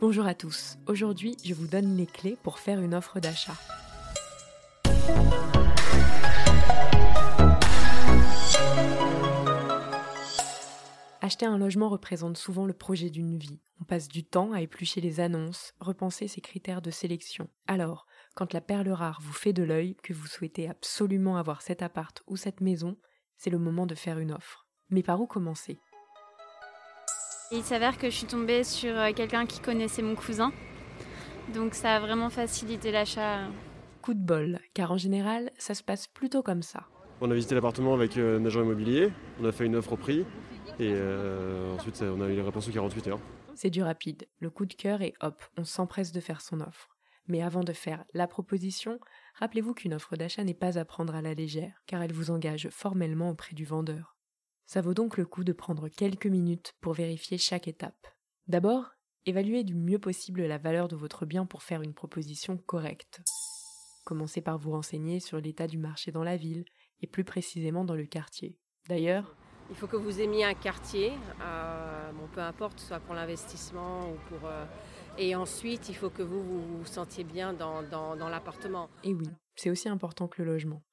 Bonjour 0.00 0.24
à 0.24 0.32
tous, 0.32 0.78
aujourd'hui 0.86 1.36
je 1.44 1.52
vous 1.52 1.66
donne 1.66 1.94
les 1.94 2.06
clés 2.06 2.38
pour 2.42 2.58
faire 2.58 2.80
une 2.80 2.94
offre 2.94 3.20
d'achat. 3.20 3.52
Acheter 11.20 11.44
un 11.44 11.58
logement 11.58 11.90
représente 11.90 12.38
souvent 12.38 12.64
le 12.64 12.72
projet 12.72 13.10
d'une 13.10 13.36
vie. 13.36 13.60
On 13.78 13.84
passe 13.84 14.08
du 14.08 14.24
temps 14.24 14.52
à 14.52 14.62
éplucher 14.62 15.02
les 15.02 15.20
annonces, 15.20 15.74
repenser 15.80 16.28
ses 16.28 16.40
critères 16.40 16.80
de 16.80 16.90
sélection. 16.90 17.50
Alors, 17.66 18.06
quand 18.34 18.54
la 18.54 18.62
perle 18.62 18.88
rare 18.88 19.20
vous 19.20 19.34
fait 19.34 19.52
de 19.52 19.62
l'œil, 19.62 19.96
que 19.96 20.14
vous 20.14 20.26
souhaitez 20.26 20.66
absolument 20.66 21.36
avoir 21.36 21.60
cet 21.60 21.82
appart 21.82 22.22
ou 22.26 22.38
cette 22.38 22.62
maison, 22.62 22.96
c'est 23.36 23.50
le 23.50 23.58
moment 23.58 23.84
de 23.84 23.94
faire 23.94 24.18
une 24.18 24.32
offre. 24.32 24.66
Mais 24.88 25.02
par 25.02 25.20
où 25.20 25.26
commencer? 25.26 25.78
Il 27.52 27.64
s'avère 27.64 27.98
que 27.98 28.08
je 28.08 28.14
suis 28.14 28.28
tombée 28.28 28.62
sur 28.62 28.96
euh, 28.96 29.10
quelqu'un 29.12 29.44
qui 29.44 29.58
connaissait 29.58 30.02
mon 30.02 30.14
cousin. 30.14 30.52
Donc 31.52 31.74
ça 31.74 31.96
a 31.96 32.00
vraiment 32.00 32.30
facilité 32.30 32.92
l'achat. 32.92 33.40
Coup 34.02 34.14
de 34.14 34.20
bol, 34.20 34.60
car 34.72 34.92
en 34.92 34.96
général, 34.96 35.50
ça 35.58 35.74
se 35.74 35.82
passe 35.82 36.06
plutôt 36.06 36.44
comme 36.44 36.62
ça. 36.62 36.86
On 37.20 37.28
a 37.28 37.34
visité 37.34 37.56
l'appartement 37.56 37.92
avec 37.92 38.16
euh, 38.16 38.38
un 38.38 38.46
agent 38.46 38.62
immobilier, 38.62 39.10
on 39.40 39.44
a 39.46 39.50
fait 39.50 39.66
une 39.66 39.74
offre 39.74 39.94
au 39.94 39.96
prix 39.96 40.20
et 40.78 40.92
euh, 40.94 41.74
ensuite 41.74 42.00
on 42.02 42.20
a 42.20 42.28
eu 42.28 42.36
les 42.36 42.42
réponses 42.42 42.68
en 42.68 42.70
48 42.70 43.08
heures. 43.08 43.20
C'est 43.56 43.70
du 43.70 43.82
rapide, 43.82 44.28
le 44.38 44.48
coup 44.48 44.64
de 44.64 44.74
cœur 44.74 45.02
et 45.02 45.14
hop, 45.20 45.42
on 45.58 45.64
s'empresse 45.64 46.12
de 46.12 46.20
faire 46.20 46.42
son 46.42 46.60
offre. 46.60 46.88
Mais 47.26 47.42
avant 47.42 47.64
de 47.64 47.72
faire 47.72 48.04
la 48.14 48.28
proposition, 48.28 49.00
rappelez-vous 49.40 49.74
qu'une 49.74 49.94
offre 49.94 50.14
d'achat 50.14 50.44
n'est 50.44 50.54
pas 50.54 50.78
à 50.78 50.84
prendre 50.84 51.16
à 51.16 51.20
la 51.20 51.34
légère, 51.34 51.82
car 51.86 52.00
elle 52.00 52.12
vous 52.12 52.30
engage 52.30 52.68
formellement 52.70 53.30
auprès 53.30 53.56
du 53.56 53.64
vendeur. 53.64 54.16
Ça 54.72 54.82
vaut 54.82 54.94
donc 54.94 55.16
le 55.16 55.26
coup 55.26 55.42
de 55.42 55.52
prendre 55.52 55.88
quelques 55.88 56.28
minutes 56.28 56.74
pour 56.80 56.92
vérifier 56.92 57.38
chaque 57.38 57.66
étape. 57.66 58.06
D'abord, 58.46 58.92
évaluez 59.26 59.64
du 59.64 59.74
mieux 59.74 59.98
possible 59.98 60.42
la 60.42 60.58
valeur 60.58 60.86
de 60.86 60.94
votre 60.94 61.26
bien 61.26 61.44
pour 61.44 61.64
faire 61.64 61.82
une 61.82 61.92
proposition 61.92 62.56
correcte. 62.56 63.20
Commencez 64.04 64.40
par 64.40 64.58
vous 64.58 64.70
renseigner 64.70 65.18
sur 65.18 65.40
l'état 65.40 65.66
du 65.66 65.76
marché 65.76 66.12
dans 66.12 66.22
la 66.22 66.36
ville 66.36 66.64
et 67.00 67.08
plus 67.08 67.24
précisément 67.24 67.84
dans 67.84 67.96
le 67.96 68.06
quartier. 68.06 68.56
D'ailleurs, 68.88 69.34
il 69.70 69.74
faut 69.74 69.88
que 69.88 69.96
vous 69.96 70.20
aimiez 70.20 70.44
un 70.44 70.54
quartier, 70.54 71.14
euh, 71.42 72.12
bon, 72.12 72.28
peu 72.32 72.40
importe, 72.40 72.78
soit 72.78 73.00
pour 73.00 73.16
l'investissement 73.16 74.08
ou 74.08 74.14
pour. 74.28 74.46
euh, 74.48 74.64
et 75.18 75.34
ensuite, 75.34 75.88
il 75.88 75.96
faut 75.96 76.10
que 76.10 76.22
vous 76.22 76.44
vous, 76.44 76.78
vous 76.78 76.86
sentiez 76.86 77.24
bien 77.24 77.52
dans, 77.52 77.82
dans, 77.82 78.14
dans 78.14 78.28
l'appartement. 78.28 78.88
Et 79.02 79.14
oui, 79.14 79.26
c'est 79.56 79.70
aussi 79.70 79.88
important 79.88 80.28
que 80.28 80.40
le 80.40 80.52
logement. 80.52 80.84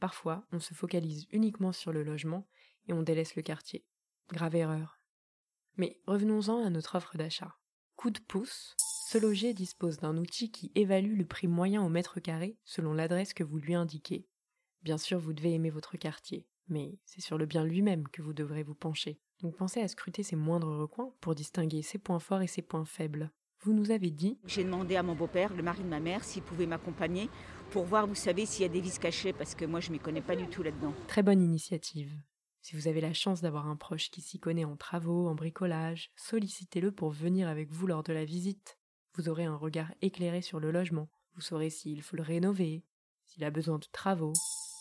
Parfois, 0.00 0.46
on 0.52 0.58
se 0.58 0.72
focalise 0.72 1.26
uniquement 1.32 1.72
sur 1.72 1.92
le 1.92 2.02
logement 2.02 2.46
et 2.88 2.92
on 2.92 3.02
délaisse 3.02 3.36
le 3.36 3.42
quartier. 3.42 3.84
Grave 4.32 4.56
erreur. 4.56 5.00
Mais 5.76 6.00
revenons-en 6.06 6.64
à 6.64 6.70
notre 6.70 6.96
offre 6.96 7.16
d'achat. 7.16 7.56
Coup 7.96 8.10
de 8.10 8.18
pouce, 8.18 8.74
ce 9.08 9.18
loger 9.18 9.54
dispose 9.54 9.98
d'un 9.98 10.16
outil 10.16 10.50
qui 10.50 10.72
évalue 10.74 11.16
le 11.16 11.24
prix 11.24 11.48
moyen 11.48 11.82
au 11.82 11.88
mètre 11.88 12.20
carré 12.20 12.58
selon 12.64 12.92
l'adresse 12.92 13.34
que 13.34 13.44
vous 13.44 13.58
lui 13.58 13.74
indiquez. 13.74 14.26
Bien 14.82 14.98
sûr, 14.98 15.18
vous 15.18 15.32
devez 15.32 15.54
aimer 15.54 15.70
votre 15.70 15.96
quartier, 15.96 16.46
mais 16.68 16.98
c'est 17.04 17.20
sur 17.20 17.38
le 17.38 17.46
bien 17.46 17.64
lui-même 17.64 18.08
que 18.08 18.22
vous 18.22 18.32
devrez 18.32 18.62
vous 18.62 18.74
pencher. 18.74 19.20
Donc 19.42 19.56
pensez 19.56 19.80
à 19.80 19.88
scruter 19.88 20.22
ses 20.22 20.36
moindres 20.36 20.78
recoins 20.78 21.12
pour 21.20 21.34
distinguer 21.34 21.82
ses 21.82 21.98
points 21.98 22.18
forts 22.18 22.42
et 22.42 22.46
ses 22.46 22.62
points 22.62 22.84
faibles. 22.84 23.30
Vous 23.62 23.72
nous 23.72 23.90
avez 23.90 24.10
dit 24.10 24.38
J'ai 24.44 24.64
demandé 24.64 24.96
à 24.96 25.02
mon 25.02 25.14
beau-père, 25.14 25.54
le 25.54 25.62
mari 25.62 25.82
de 25.82 25.88
ma 25.88 26.00
mère, 26.00 26.24
s'il 26.24 26.42
pouvait 26.42 26.66
m'accompagner 26.66 27.28
pour 27.70 27.84
voir, 27.84 28.06
vous 28.06 28.14
savez, 28.14 28.46
s'il 28.46 28.62
y 28.62 28.64
a 28.64 28.68
des 28.68 28.80
vis 28.80 28.98
cachées, 28.98 29.32
parce 29.32 29.54
que 29.54 29.64
moi, 29.64 29.80
je 29.80 29.90
m'y 29.90 29.98
connais 29.98 30.20
pas 30.20 30.36
du 30.36 30.46
tout 30.46 30.62
là-dedans. 30.62 30.94
Très 31.08 31.22
bonne 31.22 31.42
initiative. 31.42 32.16
Si 32.66 32.74
vous 32.74 32.88
avez 32.88 33.00
la 33.00 33.12
chance 33.12 33.42
d'avoir 33.42 33.68
un 33.68 33.76
proche 33.76 34.10
qui 34.10 34.20
s'y 34.20 34.40
connaît 34.40 34.64
en 34.64 34.74
travaux, 34.76 35.28
en 35.28 35.36
bricolage, 35.36 36.10
sollicitez-le 36.16 36.90
pour 36.90 37.10
venir 37.10 37.46
avec 37.46 37.70
vous 37.70 37.86
lors 37.86 38.02
de 38.02 38.12
la 38.12 38.24
visite. 38.24 38.76
Vous 39.14 39.28
aurez 39.28 39.44
un 39.44 39.54
regard 39.54 39.94
éclairé 40.02 40.42
sur 40.42 40.58
le 40.58 40.72
logement. 40.72 41.08
Vous 41.36 41.42
saurez 41.42 41.70
s'il 41.70 42.02
faut 42.02 42.16
le 42.16 42.24
rénover, 42.24 42.82
s'il 43.24 43.44
a 43.44 43.52
besoin 43.52 43.78
de 43.78 43.86
travaux, 43.92 44.32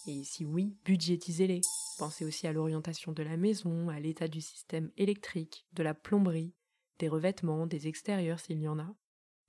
et 0.07 0.23
si 0.23 0.45
oui, 0.45 0.75
budgétisez-les. 0.83 1.61
Pensez 1.99 2.25
aussi 2.25 2.47
à 2.47 2.53
l'orientation 2.53 3.11
de 3.11 3.21
la 3.21 3.37
maison, 3.37 3.89
à 3.89 3.99
l'état 3.99 4.27
du 4.27 4.41
système 4.41 4.89
électrique, 4.97 5.67
de 5.73 5.83
la 5.83 5.93
plomberie, 5.93 6.55
des 6.97 7.07
revêtements, 7.07 7.67
des 7.67 7.87
extérieurs 7.87 8.39
s'il 8.39 8.59
y 8.61 8.67
en 8.67 8.79
a. 8.79 8.95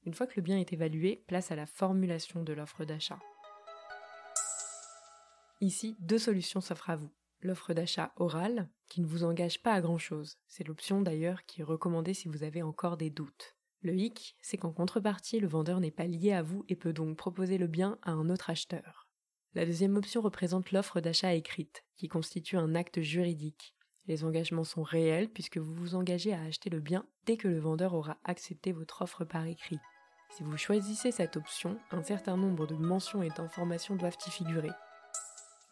Une 0.05 0.12
fois 0.12 0.27
que 0.27 0.37
le 0.37 0.43
bien 0.43 0.59
est 0.59 0.75
évalué, 0.75 1.25
place 1.27 1.53
à 1.53 1.56
la 1.56 1.65
formulation 1.65 2.43
de 2.43 2.53
l'offre 2.53 2.84
d'achat. 2.84 3.19
Ici, 5.62 5.97
deux 6.00 6.19
solutions 6.19 6.61
s'offrent 6.61 6.91
à 6.91 6.97
vous. 6.97 7.11
L'offre 7.41 7.75
d'achat 7.75 8.13
orale, 8.17 8.69
qui 8.89 9.01
ne 9.01 9.07
vous 9.07 9.25
engage 9.25 9.63
pas 9.63 9.75
à 9.75 9.81
grand-chose. 9.81 10.39
C'est 10.49 10.67
l'option 10.67 11.03
d'ailleurs 11.03 11.45
qui 11.45 11.61
est 11.61 11.65
recommandée 11.65 12.15
si 12.15 12.29
vous 12.29 12.43
avez 12.43 12.63
encore 12.63 12.97
des 12.97 13.11
doutes. 13.11 13.57
Le 13.83 13.95
hic, 13.95 14.37
c'est 14.41 14.57
qu'en 14.57 14.73
contrepartie, 14.73 15.39
le 15.39 15.47
vendeur 15.47 15.81
n'est 15.81 15.91
pas 15.91 16.07
lié 16.07 16.33
à 16.33 16.43
vous 16.43 16.65
et 16.69 16.77
peut 16.77 16.93
donc 16.93 17.17
proposer 17.17 17.59
le 17.59 17.67
bien 17.67 17.99
à 18.03 18.13
un 18.13 18.31
autre 18.31 18.51
acheteur. 18.51 19.09
La 19.55 19.65
deuxième 19.65 19.97
option 19.97 20.21
représente 20.21 20.73
l'offre 20.73 21.01
d'achat 21.01 21.35
écrite, 21.35 21.85
qui 21.97 22.09
constitue 22.09 22.57
un 22.57 22.75
acte 22.75 23.01
juridique. 23.01 23.75
Les 24.07 24.25
engagements 24.25 24.65
sont 24.65 24.83
réels 24.83 25.29
puisque 25.29 25.59
vous 25.59 25.75
vous 25.75 25.95
engagez 25.95 26.33
à 26.33 26.43
acheter 26.43 26.71
le 26.71 26.81
bien 26.81 27.07
dès 27.27 27.37
que 27.37 27.49
le 27.49 27.59
vendeur 27.59 27.95
aura 27.95 28.19
accepté 28.25 28.73
votre 28.73 29.03
offre 29.03 29.25
par 29.25 29.47
écrit. 29.47 29.79
Si 30.31 30.43
vous 30.43 30.57
choisissez 30.57 31.13
cette 31.13 31.37
option, 31.37 31.79
un 31.91 32.03
certain 32.03 32.37
nombre 32.37 32.67
de 32.67 32.75
mentions 32.75 33.23
et 33.23 33.31
d'informations 33.31 33.97
doivent 33.97 34.19
y 34.27 34.31
figurer. 34.31 34.73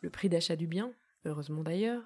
Le 0.01 0.11
prix 0.11 0.29
d'achat 0.29 0.57
du 0.57 0.67
bien, 0.67 0.93
heureusement 1.25 1.62
d'ailleurs, 1.62 2.03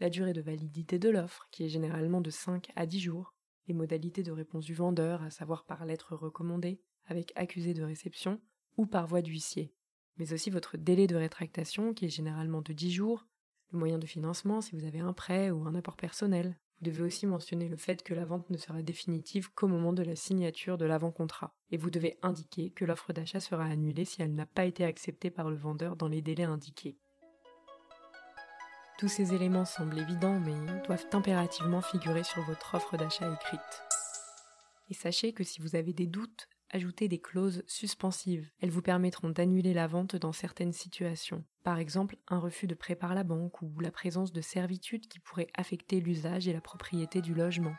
la 0.00 0.10
durée 0.10 0.32
de 0.32 0.42
validité 0.42 0.98
de 0.98 1.08
l'offre, 1.08 1.48
qui 1.50 1.64
est 1.64 1.68
généralement 1.68 2.20
de 2.20 2.30
5 2.30 2.70
à 2.76 2.86
10 2.86 3.00
jours, 3.00 3.34
les 3.66 3.74
modalités 3.74 4.22
de 4.22 4.32
réponse 4.32 4.64
du 4.64 4.74
vendeur, 4.74 5.22
à 5.22 5.30
savoir 5.30 5.64
par 5.64 5.84
lettre 5.86 6.14
recommandée, 6.14 6.80
avec 7.06 7.32
accusé 7.36 7.74
de 7.74 7.82
réception, 7.82 8.40
ou 8.76 8.86
par 8.86 9.06
voie 9.06 9.22
d'huissier, 9.22 9.72
mais 10.16 10.32
aussi 10.32 10.50
votre 10.50 10.76
délai 10.76 11.06
de 11.06 11.16
rétractation, 11.16 11.94
qui 11.94 12.06
est 12.06 12.10
généralement 12.10 12.62
de 12.62 12.72
10 12.72 12.90
jours, 12.90 13.26
le 13.72 13.78
moyen 13.78 13.98
de 13.98 14.06
financement 14.06 14.60
si 14.60 14.76
vous 14.76 14.84
avez 14.84 15.00
un 15.00 15.12
prêt 15.12 15.50
ou 15.50 15.66
un 15.66 15.74
apport 15.74 15.96
personnel. 15.96 16.58
Vous 16.78 16.90
devez 16.90 17.02
aussi 17.04 17.26
mentionner 17.26 17.68
le 17.68 17.76
fait 17.76 18.02
que 18.02 18.12
la 18.12 18.26
vente 18.26 18.50
ne 18.50 18.58
sera 18.58 18.82
définitive 18.82 19.50
qu'au 19.54 19.66
moment 19.66 19.94
de 19.94 20.02
la 20.02 20.14
signature 20.14 20.76
de 20.76 20.84
l'avant-contrat, 20.84 21.56
et 21.70 21.78
vous 21.78 21.90
devez 21.90 22.18
indiquer 22.22 22.70
que 22.70 22.84
l'offre 22.84 23.14
d'achat 23.14 23.40
sera 23.40 23.64
annulée 23.64 24.04
si 24.04 24.20
elle 24.20 24.34
n'a 24.34 24.46
pas 24.46 24.66
été 24.66 24.84
acceptée 24.84 25.30
par 25.30 25.48
le 25.48 25.56
vendeur 25.56 25.96
dans 25.96 26.08
les 26.08 26.20
délais 26.20 26.44
indiqués. 26.44 26.98
Tous 28.98 29.08
ces 29.08 29.34
éléments 29.34 29.66
semblent 29.66 29.98
évidents, 29.98 30.40
mais 30.40 30.54
doivent 30.86 31.06
impérativement 31.12 31.82
figurer 31.82 32.24
sur 32.24 32.42
votre 32.44 32.74
offre 32.74 32.96
d'achat 32.96 33.30
écrite. 33.30 33.82
Et 34.88 34.94
sachez 34.94 35.34
que 35.34 35.44
si 35.44 35.60
vous 35.60 35.76
avez 35.76 35.92
des 35.92 36.06
doutes, 36.06 36.48
ajoutez 36.70 37.06
des 37.06 37.20
clauses 37.20 37.62
suspensives. 37.66 38.48
Elles 38.62 38.70
vous 38.70 38.80
permettront 38.80 39.28
d'annuler 39.28 39.74
la 39.74 39.86
vente 39.86 40.16
dans 40.16 40.32
certaines 40.32 40.72
situations. 40.72 41.44
Par 41.62 41.78
exemple, 41.78 42.16
un 42.28 42.38
refus 42.38 42.66
de 42.66 42.74
prêt 42.74 42.96
par 42.96 43.14
la 43.14 43.22
banque 43.22 43.60
ou 43.60 43.80
la 43.80 43.90
présence 43.90 44.32
de 44.32 44.40
servitudes 44.40 45.08
qui 45.08 45.18
pourraient 45.18 45.50
affecter 45.52 46.00
l'usage 46.00 46.48
et 46.48 46.54
la 46.54 46.62
propriété 46.62 47.20
du 47.20 47.34
logement. 47.34 47.74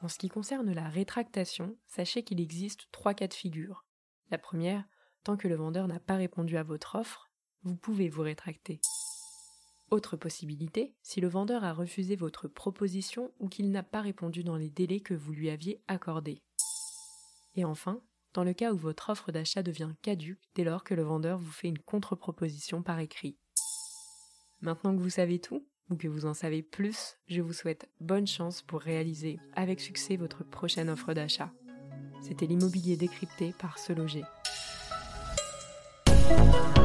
En 0.00 0.06
ce 0.06 0.18
qui 0.18 0.28
concerne 0.28 0.72
la 0.72 0.88
rétractation, 0.88 1.76
sachez 1.88 2.22
qu'il 2.22 2.40
existe 2.40 2.86
trois 2.92 3.14
cas 3.14 3.26
de 3.26 3.34
figure. 3.34 3.84
La 4.30 4.38
première, 4.38 4.84
tant 5.24 5.36
que 5.36 5.48
le 5.48 5.54
vendeur 5.54 5.88
n'a 5.88 6.00
pas 6.00 6.16
répondu 6.16 6.56
à 6.56 6.62
votre 6.62 6.96
offre, 6.96 7.30
vous 7.62 7.76
pouvez 7.76 8.08
vous 8.08 8.22
rétracter. 8.22 8.80
Autre 9.90 10.16
possibilité, 10.16 10.94
si 11.02 11.20
le 11.20 11.28
vendeur 11.28 11.64
a 11.64 11.72
refusé 11.72 12.16
votre 12.16 12.48
proposition 12.48 13.30
ou 13.38 13.48
qu'il 13.48 13.70
n'a 13.70 13.82
pas 13.82 14.00
répondu 14.00 14.42
dans 14.42 14.56
les 14.56 14.70
délais 14.70 15.00
que 15.00 15.14
vous 15.14 15.32
lui 15.32 15.50
aviez 15.50 15.82
accordés. 15.86 16.42
Et 17.54 17.64
enfin, 17.64 18.00
dans 18.34 18.44
le 18.44 18.54
cas 18.54 18.72
où 18.72 18.76
votre 18.76 19.10
offre 19.10 19.30
d'achat 19.30 19.62
devient 19.62 19.92
caduque 20.00 20.40
dès 20.54 20.64
lors 20.64 20.84
que 20.84 20.94
le 20.94 21.02
vendeur 21.02 21.38
vous 21.38 21.50
fait 21.50 21.68
une 21.68 21.78
contre-proposition 21.78 22.82
par 22.82 22.98
écrit. 22.98 23.36
Maintenant 24.62 24.96
que 24.96 25.02
vous 25.02 25.10
savez 25.10 25.38
tout, 25.38 25.66
ou 25.90 25.96
que 25.96 26.08
vous 26.08 26.24
en 26.24 26.34
savez 26.34 26.62
plus, 26.62 27.18
je 27.26 27.42
vous 27.42 27.52
souhaite 27.52 27.88
bonne 28.00 28.26
chance 28.26 28.62
pour 28.62 28.80
réaliser 28.80 29.38
avec 29.54 29.80
succès 29.80 30.16
votre 30.16 30.44
prochaine 30.44 30.88
offre 30.88 31.12
d'achat. 31.12 31.52
C'était 32.22 32.46
l'immobilier 32.46 32.96
décrypté 32.96 33.52
par 33.58 33.78
Se 33.78 33.92
Loger. 33.92 34.24
Bye. 36.36 36.81